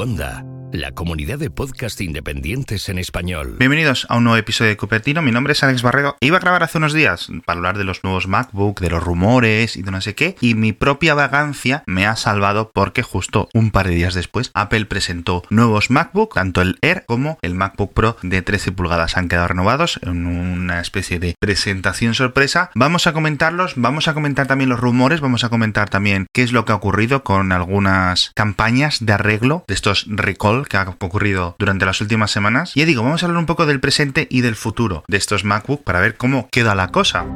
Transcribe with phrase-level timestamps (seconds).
[0.00, 3.56] Onda, la comunidad de podcast independientes en español.
[3.58, 5.22] Bienvenidos a un nuevo episodio de Cupertino.
[5.22, 6.16] Mi nombre es Alex Barredo.
[6.20, 9.76] Iba a grabar hace unos días para hablar de los nuevos MacBook, de los rumores
[9.76, 10.36] y de no sé qué.
[10.40, 14.86] Y mi propia vagancia me ha salvado porque justo un par de días después Apple
[14.86, 19.16] presentó nuevos MacBook, tanto el Air como el MacBook Pro de 13 pulgadas.
[19.16, 22.70] Han quedado renovados en una especie de presentación sorpresa.
[22.74, 26.52] Vamos a comentarlos, vamos a comentar también los rumores, vamos a comentar también qué es
[26.52, 30.04] lo que ha ocurrido con algunas campañas de arreglo de estos
[30.64, 32.76] recall que ha ocurrido durante las últimas semanas.
[32.76, 35.44] Y ya digo, vamos a hablar un poco del presente y del futuro de estos
[35.44, 37.26] MacBook para ver cómo queda la cosa.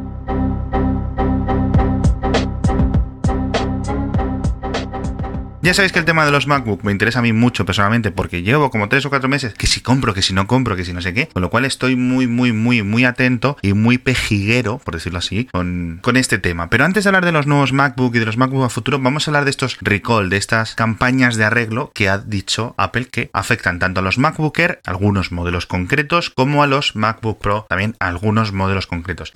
[5.64, 8.42] Ya sabéis que el tema de los MacBook me interesa a mí mucho personalmente porque
[8.42, 10.92] llevo como 3 o 4 meses que si compro, que si no compro, que si
[10.92, 14.76] no sé qué, con lo cual estoy muy, muy, muy, muy atento y muy pejiguero,
[14.76, 16.68] por decirlo así, con, con este tema.
[16.68, 19.26] Pero antes de hablar de los nuevos MacBook y de los MacBook a futuro, vamos
[19.26, 23.30] a hablar de estos recall, de estas campañas de arreglo que ha dicho Apple que
[23.32, 27.96] afectan tanto a los MacBook Air, algunos modelos concretos, como a los MacBook Pro, también
[28.00, 29.32] algunos modelos concretos.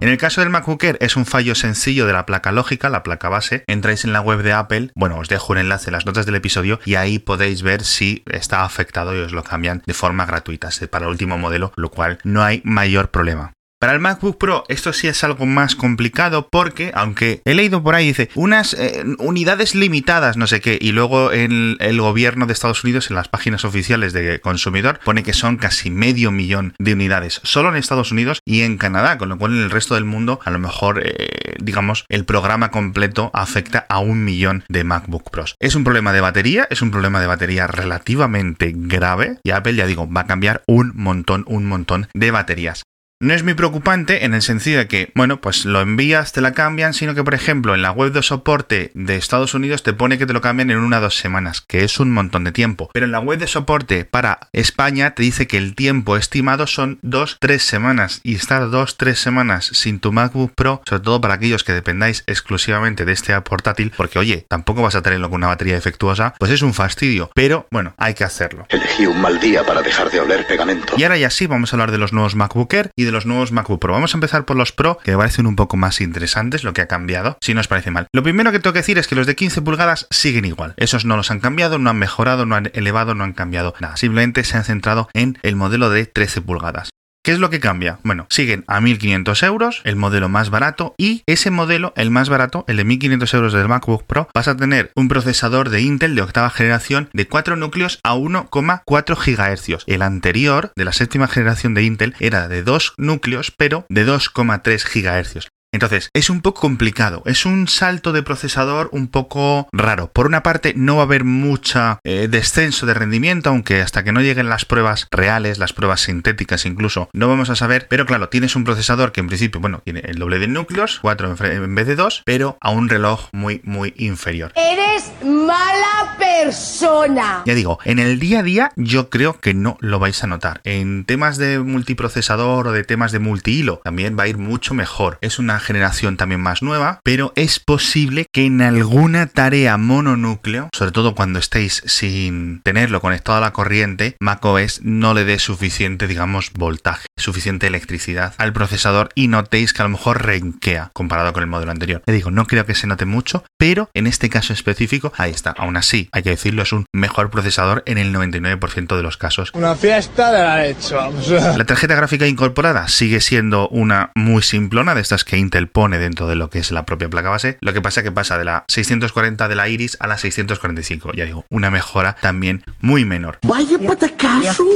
[0.00, 3.02] En el caso del MacBook Air es un fallo sencillo de la placa lógica, la
[3.02, 3.64] placa base.
[3.66, 6.36] Entráis en la web de Apple, bueno, os dejo un enlace en las notas del
[6.36, 10.70] episodio y ahí podéis ver si está afectado y os lo cambian de forma gratuita
[10.90, 13.52] para el último modelo, lo cual no hay mayor problema.
[13.80, 17.94] Para el MacBook Pro esto sí es algo más complicado porque, aunque he leído por
[17.94, 22.52] ahí, dice unas eh, unidades limitadas, no sé qué, y luego en el gobierno de
[22.52, 26.92] Estados Unidos, en las páginas oficiales de consumidor, pone que son casi medio millón de
[26.92, 30.04] unidades, solo en Estados Unidos y en Canadá, con lo cual en el resto del
[30.04, 35.30] mundo, a lo mejor, eh, digamos, el programa completo afecta a un millón de MacBook
[35.30, 35.54] Pros.
[35.58, 39.86] Es un problema de batería, es un problema de batería relativamente grave, y Apple, ya
[39.86, 42.82] digo, va a cambiar un montón, un montón de baterías.
[43.22, 46.54] No es muy preocupante en el sentido de que, bueno, pues lo envías, te la
[46.54, 50.16] cambian, sino que, por ejemplo, en la web de soporte de Estados Unidos te pone
[50.16, 52.88] que te lo cambian en una o dos semanas, que es un montón de tiempo.
[52.94, 56.98] Pero en la web de soporte para España te dice que el tiempo estimado son
[57.02, 58.22] dos, tres semanas.
[58.22, 62.24] Y estar dos, tres semanas sin tu MacBook Pro, sobre todo para aquellos que dependáis
[62.26, 66.52] exclusivamente de este portátil, porque oye, tampoco vas a tenerlo con una batería defectuosa, pues
[66.52, 67.30] es un fastidio.
[67.34, 68.64] Pero bueno, hay que hacerlo.
[68.70, 70.94] Elegí un mal día para dejar de oler pegamento.
[70.96, 73.26] Y ahora ya sí, vamos a hablar de los nuevos MacBook Air y de los
[73.26, 73.92] nuevos MacBook Pro.
[73.92, 76.88] Vamos a empezar por los Pro, que parecen un poco más interesantes, lo que ha
[76.88, 78.06] cambiado, si no os parece mal.
[78.12, 80.74] Lo primero que tengo que decir es que los de 15 pulgadas siguen igual.
[80.76, 83.96] Esos no los han cambiado, no han mejorado, no han elevado, no han cambiado nada.
[83.96, 86.90] Simplemente se han centrado en el modelo de 13 pulgadas.
[87.22, 87.98] ¿Qué es lo que cambia?
[88.02, 92.64] Bueno, siguen a 1.500 euros, el modelo más barato, y ese modelo, el más barato,
[92.66, 96.22] el de 1.500 euros del MacBook Pro, vas a tener un procesador de Intel de
[96.22, 99.84] octava generación de 4 núcleos a 1,4 GHz.
[99.86, 104.82] El anterior, de la séptima generación de Intel, era de 2 núcleos, pero de 2,3
[104.82, 105.48] GHz.
[105.72, 110.10] Entonces, es un poco complicado, es un salto de procesador un poco raro.
[110.12, 114.10] Por una parte, no va a haber mucha eh, descenso de rendimiento, aunque hasta que
[114.10, 117.86] no lleguen las pruebas reales, las pruebas sintéticas incluso, no vamos a saber.
[117.88, 121.36] Pero claro, tienes un procesador que en principio, bueno, tiene el doble de núcleos, 4
[121.40, 124.52] en vez de 2, pero a un reloj muy, muy inferior.
[124.56, 127.42] Eres mala persona.
[127.46, 130.60] Ya digo, en el día a día yo creo que no lo vais a notar.
[130.64, 135.18] En temas de multiprocesador o de temas de multihilo, también va a ir mucho mejor.
[135.20, 140.92] Es una generación también más nueva, pero es posible que en alguna tarea mononúcleo, sobre
[140.92, 146.52] todo cuando estéis sin tenerlo conectado a la corriente, macOS no le dé suficiente, digamos,
[146.52, 151.48] voltaje, suficiente electricidad al procesador y notéis que a lo mejor renquea comparado con el
[151.48, 152.02] modelo anterior.
[152.06, 155.50] Le digo, no creo que se note mucho, pero en este caso específico, ahí está.
[155.50, 159.50] Aún así, hay que decirlo, es un mejor procesador en el 99% de los casos.
[159.54, 161.12] Una fiesta de la hecho.
[161.56, 166.28] La tarjeta gráfica incorporada sigue siendo una muy simplona de estas que Intel pone dentro
[166.28, 167.58] de lo que es la propia placa base.
[167.60, 171.12] Lo que pasa es que pasa de la 640 de la Iris a la 645.
[171.14, 173.40] Ya digo, una mejora también muy menor.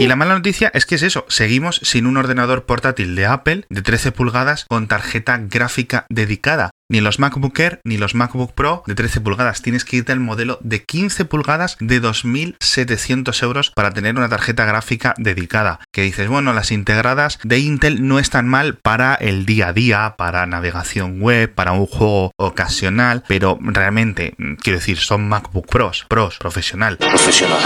[0.01, 3.67] Y la mala noticia es que es eso, seguimos sin un ordenador portátil de Apple
[3.69, 6.71] de 13 pulgadas con tarjeta gráfica dedicada.
[6.91, 9.63] Ni los MacBook Air ni los MacBook Pro de 13 pulgadas.
[9.63, 14.67] Tienes que irte al modelo de 15 pulgadas de 2.700 euros para tener una tarjeta
[14.67, 15.81] gráfica dedicada.
[15.93, 20.15] Que dices, bueno, las integradas de Intel no están mal para el día a día,
[20.19, 26.37] para navegación web, para un juego ocasional, pero realmente, quiero decir, son MacBook Pros, Pros,
[26.39, 26.99] profesional.
[26.99, 27.61] Profesional.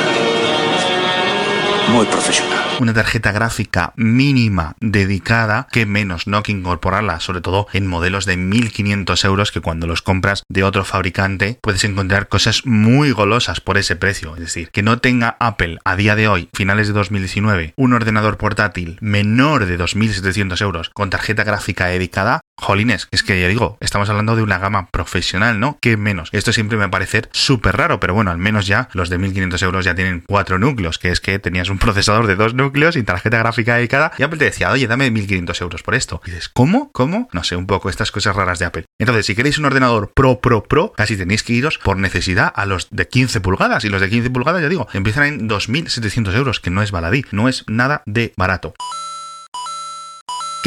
[1.90, 2.58] Muy profesional.
[2.80, 8.36] Una tarjeta gráfica mínima dedicada, que menos, no que incorporarla, sobre todo en modelos de
[8.36, 13.78] 1500 euros que cuando los compras de otro fabricante puedes encontrar cosas muy golosas por
[13.78, 14.34] ese precio.
[14.34, 18.36] Es decir, que no tenga Apple a día de hoy, finales de 2019, un ordenador
[18.36, 24.08] portátil menor de 2700 euros con tarjeta gráfica dedicada, jolines, es que ya digo, estamos
[24.08, 25.78] hablando de una gama profesional, ¿no?
[25.80, 26.28] ¿Qué menos?
[26.32, 29.84] Esto siempre me parece súper raro, pero bueno, al menos ya los de 1500 euros
[29.84, 33.38] ya tienen cuatro núcleos, que es que tenías un procesador de dos núcleos y tarjeta
[33.38, 36.20] gráfica dedicada, y Apple te decía, oye, dame 1500 euros por esto.
[36.26, 36.90] Y dices, ¿cómo?
[36.92, 37.28] ¿Cómo?
[37.32, 38.84] No sé, un poco estas cosas raras de Apple.
[38.98, 42.66] Entonces, si queréis un ordenador Pro, Pro, Pro, casi tenéis que iros por necesidad a
[42.66, 46.60] los de 15 pulgadas, y los de 15 pulgadas, ya digo, empiezan en 2700 euros,
[46.60, 48.74] que no es baladí, no es nada de barato.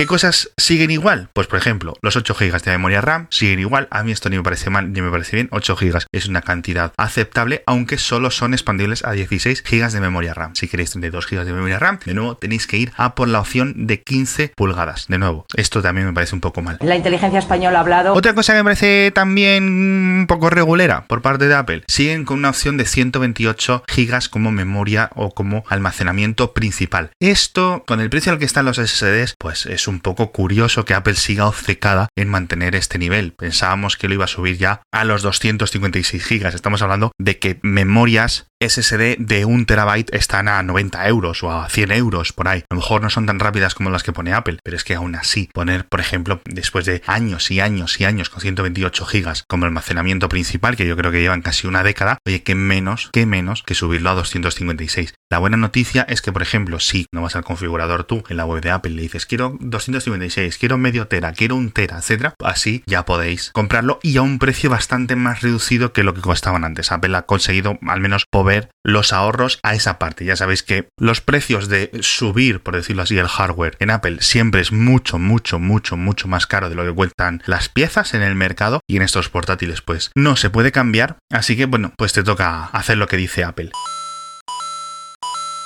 [0.02, 1.30] ¿Qué cosas siguen igual?
[1.32, 3.88] Pues por ejemplo, los 8 GB de memoria RAM siguen igual.
[3.92, 5.48] A mí esto ni me parece mal ni me parece bien.
[5.52, 10.34] 8 GB es una cantidad aceptable, aunque solo son expandibles a 16 GB de memoria
[10.34, 10.56] RAM.
[10.56, 13.42] Si queréis 32 GB de memoria RAM, de nuevo tenéis que ir a por la
[13.42, 15.06] opción de 15 pulgadas.
[15.08, 16.80] De nuevo, esto también me parece un poco mal.
[16.82, 18.16] La inteligencia española ha hablado.
[18.16, 22.40] Otra cosa que me parece también un poco regulera por parte de Apple, siguen con
[22.40, 27.12] una opción de 128 GB como memoria o como almacenamiento principal.
[27.20, 30.96] Esto, con el precio al que están los SSDs, pues es un poco curioso que
[30.96, 33.34] Apple siga obcecada en mantener este nivel.
[33.34, 36.56] Pensábamos que lo iba a subir ya a los 256 gigas.
[36.56, 41.68] Estamos hablando de que memorias SSD de un terabyte están a 90 euros o a
[41.68, 42.60] 100 euros por ahí.
[42.70, 44.94] A lo mejor no son tan rápidas como las que pone Apple, pero es que
[44.94, 49.44] aún así poner, por ejemplo, después de años y años y años con 128 gigas
[49.48, 53.26] como almacenamiento principal, que yo creo que llevan casi una década, oye, que menos, que
[53.26, 55.16] menos que subirlo a 256.
[55.32, 58.46] La buena noticia es que, por ejemplo, si no vas al configurador tú en la
[58.46, 62.36] web de Apple y le dices quiero 256, quiero medio tera, quiero un tera, etcétera,
[62.44, 66.64] así ya podéis comprarlo y a un precio bastante más reducido que lo que costaban
[66.64, 66.92] antes.
[66.92, 70.26] Apple ha conseguido al menos poder los ahorros a esa parte.
[70.26, 74.62] Ya sabéis que los precios de subir, por decirlo así, el hardware en Apple siempre
[74.62, 78.36] es mucho, mucho, mucho, mucho más caro de lo que cuentan las piezas en el
[78.36, 81.18] mercado y en estos portátiles pues no se puede cambiar.
[81.32, 83.72] Así que bueno, pues te toca hacer lo que dice Apple.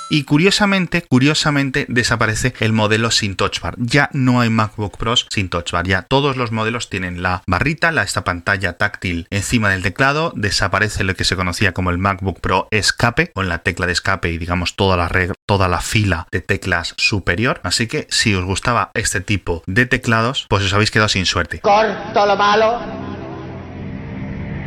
[0.08, 3.74] Y curiosamente, curiosamente desaparece el modelo sin touch bar.
[3.78, 5.86] Ya no hay MacBook Pros sin touch bar.
[5.86, 10.32] Ya todos los modelos tienen la barrita, la, esta pantalla táctil encima del teclado.
[10.36, 14.30] Desaparece lo que se conocía como el MacBook Pro escape, con la tecla de escape
[14.30, 15.10] y digamos toda la,
[15.44, 17.60] toda la fila de teclas superior.
[17.64, 21.60] Así que si os gustaba este tipo de teclados, pues os habéis quedado sin suerte.
[21.60, 22.80] Corto lo malo.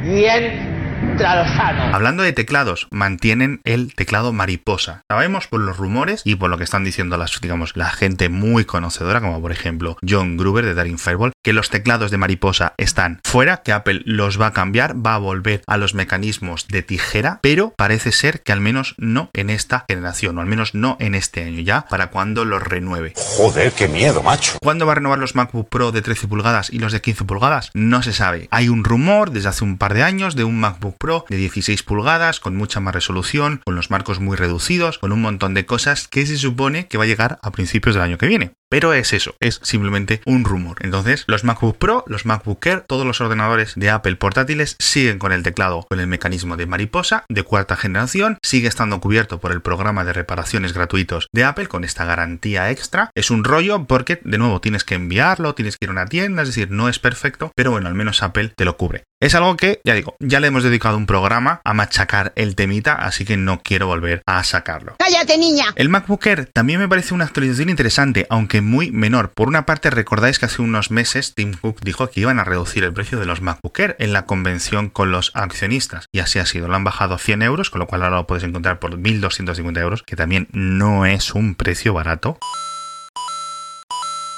[0.04, 0.79] Bien
[1.92, 5.02] Hablando de teclados, mantienen el teclado mariposa.
[5.12, 8.64] Sabemos por los rumores y por lo que están diciendo las, digamos, la gente muy
[8.64, 13.20] conocedora, como por ejemplo John Gruber de Daring Fireball, que los teclados de mariposa están
[13.26, 17.40] fuera, que Apple los va a cambiar, va a volver a los mecanismos de tijera,
[17.42, 21.16] pero parece ser que al menos no en esta generación, o al menos no en
[21.16, 23.14] este año ya, para cuando los renueve.
[23.18, 24.58] Joder, qué miedo, macho.
[24.62, 27.72] ¿Cuándo va a renovar los MacBook Pro de 13 pulgadas y los de 15 pulgadas?
[27.74, 28.48] No se sabe.
[28.52, 31.84] Hay un rumor desde hace un par de años de un MacBook Pro de 16
[31.84, 36.08] pulgadas, con mucha más resolución, con los marcos muy reducidos, con un montón de cosas
[36.08, 38.54] que se supone que va a llegar a principios del año que viene.
[38.70, 40.78] Pero es eso, es simplemente un rumor.
[40.82, 45.32] Entonces, los MacBook Pro, los MacBook Air, todos los ordenadores de Apple portátiles siguen con
[45.32, 49.62] el teclado con el mecanismo de mariposa de cuarta generación, sigue estando cubierto por el
[49.62, 53.10] programa de reparaciones gratuitos de Apple con esta garantía extra.
[53.16, 56.44] Es un rollo porque, de nuevo, tienes que enviarlo, tienes que ir a una tienda,
[56.44, 59.04] es decir, no es perfecto, pero bueno, al menos Apple te lo cubre.
[59.22, 62.94] Es algo que, ya digo, ya le hemos dedicado un programa a machacar el temita,
[62.94, 64.96] así que no quiero volver a sacarlo.
[64.98, 65.66] ¡Cállate, niña!
[65.76, 69.32] El MacBook Air también me parece una actualización interesante, aunque muy menor.
[69.32, 72.86] Por una parte, recordáis que hace unos meses Tim Cook dijo que iban a reducir
[72.86, 76.46] el precio de los MacBook Air en la convención con los accionistas, y así ha
[76.46, 76.70] sido.
[76.70, 79.82] Lo han bajado a 100 euros, con lo cual ahora lo puedes encontrar por 1.250
[79.82, 82.40] euros, que también no es un precio barato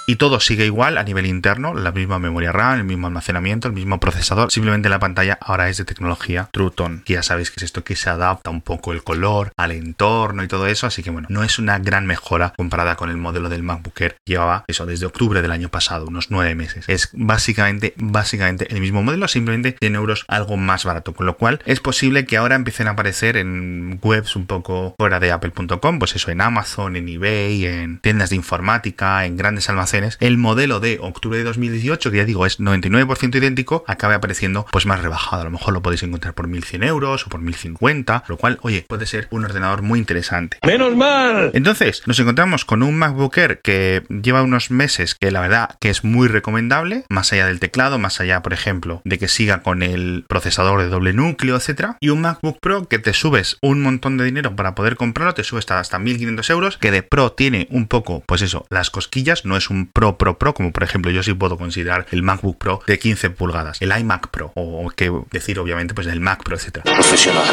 [0.08, 3.74] y todo sigue igual a nivel interno, la misma memoria RAM, el mismo almacenamiento, el
[3.74, 7.58] mismo procesador, simplemente la pantalla ahora es de tecnología True Tone, que ya sabéis que
[7.58, 11.04] es esto que se adapta un poco el color al entorno y todo eso, así
[11.04, 14.66] que bueno, no es una gran mejora comparada con el modelo del MacBook Air, llevaba
[14.68, 16.86] eso desde octubre del año pasado, unos nueve meses.
[16.88, 21.62] Es básicamente, básicamente el mismo modelo, simplemente 100 euros algo más barato, con lo cual
[21.66, 26.16] es posible que ahora empiecen a aparecer en webs un poco fuera de apple.com, pues
[26.16, 31.00] eso, en Amazon, en eBay, en tiendas de informática, en grandes almacenes el modelo de
[31.02, 35.42] octubre de 2018, que ya digo es 99% idéntico, acabe apareciendo pues más rebajado.
[35.42, 38.86] A lo mejor lo podéis encontrar por 1100 euros o por 1050, lo cual, oye,
[38.88, 40.58] puede ser un ordenador muy interesante.
[40.66, 41.52] ¡Menos mal!
[41.54, 45.90] Entonces, nos encontramos con un MacBook Air que lleva unos meses que la verdad que
[45.90, 49.84] es muy recomendable, más allá del teclado, más allá, por ejemplo, de que siga con
[49.84, 54.18] el procesador de doble núcleo, etcétera, y un MacBook Pro que te subes un montón
[54.18, 57.68] de dinero para poder comprarlo, te subes hasta, hasta 1500 euros, que de Pro tiene
[57.70, 61.12] un poco, pues eso, las cosquillas, no es un Pro Pro Pro, como por ejemplo
[61.12, 65.12] yo sí puedo considerar el MacBook Pro de 15 pulgadas, el iMac Pro, o que
[65.32, 66.84] decir obviamente pues el Mac Pro, etcétera.
[66.84, 67.44] Profesional.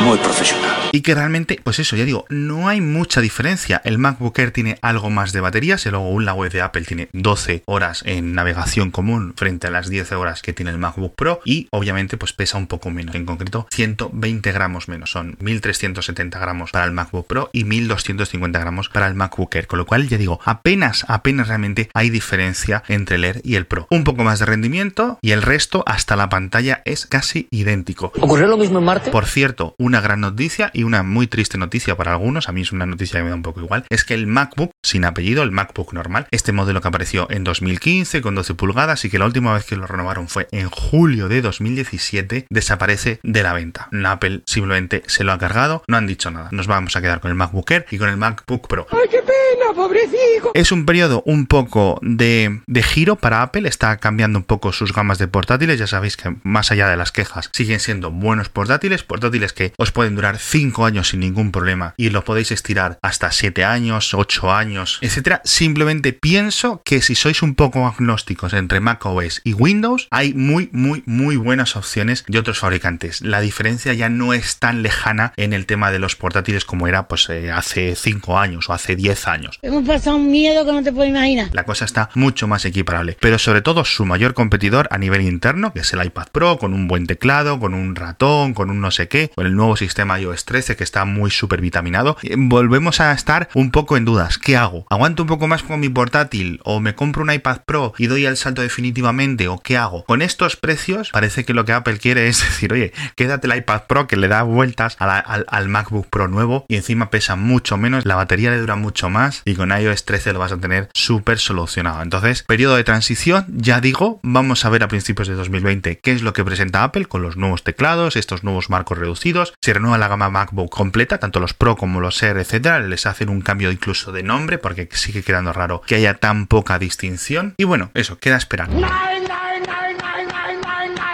[0.00, 0.81] Muy profesional.
[0.92, 3.80] Y que realmente, pues eso, ya digo, no hay mucha diferencia.
[3.84, 7.08] El MacBook Air tiene algo más de baterías y luego la web de Apple tiene
[7.12, 11.40] 12 horas en navegación común frente a las 10 horas que tiene el MacBook Pro
[11.44, 16.70] y obviamente pues pesa un poco menos, en concreto 120 gramos menos, son 1370 gramos
[16.70, 20.18] para el MacBook Pro y 1250 gramos para el MacBook Air, con lo cual ya
[20.18, 23.86] digo, apenas, apenas realmente hay diferencia entre el Air y el Pro.
[23.90, 28.12] Un poco más de rendimiento y el resto hasta la pantalla es casi idéntico.
[28.20, 29.10] ¿Ocurrió lo mismo en Marte?
[29.10, 32.72] Por cierto, una gran noticia y una muy triste noticia para algunos, a mí es
[32.72, 35.52] una noticia que me da un poco igual, es que el MacBook sin apellido, el
[35.52, 39.54] MacBook normal, este modelo que apareció en 2015 con 12 pulgadas y que la última
[39.54, 43.88] vez que lo renovaron fue en julio de 2017, desaparece de la venta.
[44.12, 46.48] Apple simplemente se lo ha cargado, no han dicho nada.
[46.52, 48.86] Nos vamos a quedar con el MacBook Air y con el MacBook Pro.
[48.90, 50.50] ¡Ay, qué pena, pobrecito!
[50.54, 54.92] Es un periodo un poco de, de giro para Apple, está cambiando un poco sus
[54.92, 59.02] gamas de portátiles, ya sabéis que más allá de las quejas siguen siendo buenos portátiles,
[59.02, 63.30] portátiles que os pueden durar 5 años sin ningún problema y lo podéis estirar hasta
[63.30, 65.42] 7 años, 8 años, etcétera.
[65.44, 71.02] Simplemente pienso que si sois un poco agnósticos entre macOS y Windows, hay muy, muy,
[71.06, 73.20] muy buenas opciones de otros fabricantes.
[73.20, 77.08] La diferencia ya no es tan lejana en el tema de los portátiles como era
[77.08, 79.58] pues eh, hace 5 años o hace 10 años.
[79.62, 81.50] Hemos pasado un miedo que no te puedes imaginar.
[81.52, 85.72] La cosa está mucho más equiparable, pero sobre todo su mayor competidor a nivel interno,
[85.72, 88.90] que es el iPad Pro, con un buen teclado, con un ratón, con un no
[88.90, 93.00] sé qué, con el nuevo sistema iOS 13 que está muy super vitaminado, eh, volvemos
[93.00, 94.38] a estar un poco en dudas.
[94.38, 94.86] ¿Qué hago?
[94.90, 96.60] ¿Aguanto un poco más con mi portátil?
[96.62, 99.48] ¿O me compro un iPad Pro y doy el salto definitivamente?
[99.48, 100.04] ¿O qué hago?
[100.04, 103.82] Con estos precios parece que lo que Apple quiere es decir, oye, quédate el iPad
[103.88, 108.06] Pro que le da vueltas al, al MacBook Pro nuevo y encima pesa mucho menos,
[108.06, 111.40] la batería le dura mucho más y con iOS 13 lo vas a tener súper
[111.40, 112.02] solucionado.
[112.02, 116.22] Entonces, periodo de transición, ya digo, vamos a ver a principios de 2020 qué es
[116.22, 120.08] lo que presenta Apple con los nuevos teclados, estos nuevos marcos reducidos, se renueva la
[120.08, 124.12] gama MacBook completa, tanto los Pro como los Air, etcétera, les hacen un cambio incluso
[124.12, 128.36] de nombre porque sigue quedando raro que haya tan poca distinción y bueno, eso, queda
[128.36, 128.68] esperar.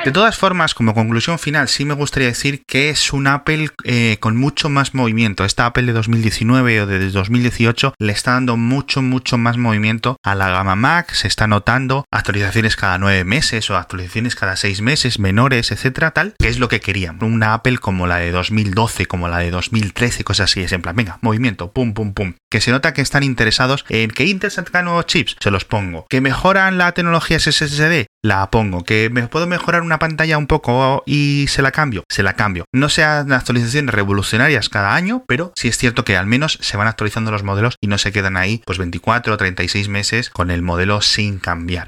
[0.09, 4.17] De todas formas, como conclusión final, sí me gustaría decir que es un Apple eh,
[4.21, 5.45] con mucho más movimiento.
[5.45, 10.35] Esta Apple de 2019 o de 2018 le está dando mucho, mucho más movimiento a
[10.35, 11.13] la gama Mac.
[11.13, 16.33] Se está notando actualizaciones cada nueve meses o actualizaciones cada seis meses, menores, etcétera, tal,
[16.39, 17.23] que es lo que querían.
[17.23, 20.63] Una Apple como la de 2012, como la de 2013, cosas así.
[20.63, 22.33] Es en plan, venga, movimiento, pum, pum, pum.
[22.51, 26.07] Que se nota que están interesados en que Intel saca nuevos chips, se los pongo.
[26.09, 28.85] Que mejoran la tecnología SSD, la pongo.
[28.85, 32.65] Que me puedo mejorar una pantalla un poco y se la cambio, se la cambio.
[32.73, 36.89] No sean actualizaciones revolucionarias cada año, pero sí es cierto que al menos se van
[36.89, 40.63] actualizando los modelos y no se quedan ahí pues 24 o 36 meses con el
[40.63, 41.87] modelo sin cambiar.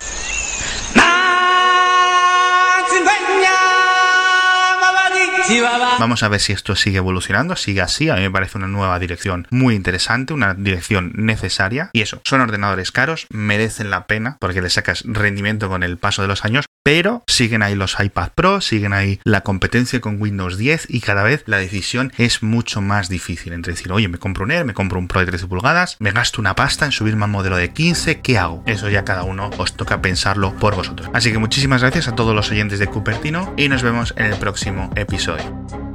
[5.99, 8.09] Vamos a ver si esto sigue evolucionando, sigue así.
[8.09, 11.90] A mí me parece una nueva dirección muy interesante, una dirección necesaria.
[11.92, 16.23] Y eso, son ordenadores caros, merecen la pena porque le sacas rendimiento con el paso
[16.23, 20.56] de los años, pero siguen ahí los iPad Pro, siguen ahí la competencia con Windows
[20.56, 24.44] 10 y cada vez la decisión es mucho más difícil entre decir, oye, me compro
[24.44, 27.25] un Air, me compro un Pro de 13 pulgadas, me gasto una pasta en subirme
[27.25, 28.62] al modelo de 15, ¿qué hago?
[28.66, 31.10] Eso ya cada uno os toca pensarlo por vosotros.
[31.12, 34.37] Así que muchísimas gracias a todos los oyentes de Cupertino y nos vemos en el
[34.37, 35.89] próximo episodio.